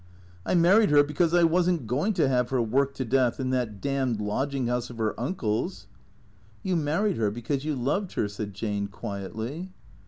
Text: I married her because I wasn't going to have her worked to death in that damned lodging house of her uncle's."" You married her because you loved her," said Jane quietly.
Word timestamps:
I 0.47 0.55
married 0.55 0.89
her 0.89 1.03
because 1.03 1.31
I 1.31 1.43
wasn't 1.43 1.85
going 1.85 2.13
to 2.13 2.27
have 2.27 2.49
her 2.49 2.59
worked 2.59 2.97
to 2.97 3.05
death 3.05 3.39
in 3.39 3.51
that 3.51 3.79
damned 3.79 4.19
lodging 4.19 4.65
house 4.65 4.89
of 4.89 4.97
her 4.97 5.13
uncle's."" 5.19 5.85
You 6.63 6.75
married 6.75 7.17
her 7.17 7.29
because 7.29 7.65
you 7.65 7.75
loved 7.75 8.13
her," 8.13 8.27
said 8.27 8.55
Jane 8.55 8.87
quietly. 8.87 9.69